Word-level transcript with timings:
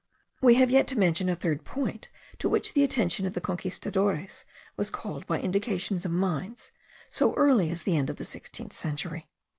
We 0.41 0.55
have 0.55 0.71
yet 0.71 0.87
to 0.87 0.97
mention 0.97 1.29
a 1.29 1.35
third 1.35 1.63
point 1.63 2.07
to 2.39 2.49
which 2.49 2.73
the 2.73 2.83
attention 2.83 3.27
of 3.27 3.35
the 3.35 3.39
Conquistadores 3.39 4.45
was 4.75 4.89
called 4.89 5.27
by 5.27 5.39
indications 5.39 6.05
of 6.05 6.11
mines, 6.11 6.71
so 7.07 7.35
early 7.35 7.69
as 7.69 7.83
the 7.83 7.95
end 7.97 8.09
of 8.09 8.15
the 8.15 8.25
sixteenth 8.25 8.73
century. 8.75 9.29